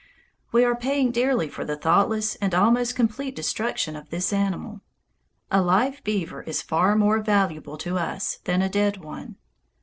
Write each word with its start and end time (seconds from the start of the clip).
We 0.51 0.65
are 0.65 0.73
paying 0.75 1.11
dearly 1.11 1.47
for 1.47 1.63
the 1.63 1.75
thoughtless 1.77 2.33
and 2.37 2.55
almost 2.55 2.95
complete 2.95 3.35
destruction 3.35 3.95
of 3.95 4.09
this 4.09 4.33
animal. 4.33 4.81
A 5.51 5.61
live 5.61 6.03
beaver 6.03 6.41
is 6.41 6.63
far 6.63 6.95
more 6.95 7.19
valuable 7.21 7.77
to 7.77 7.99
us 7.99 8.39
than 8.45 8.63
a 8.63 8.67
dead 8.69 8.97
one. 9.03 9.35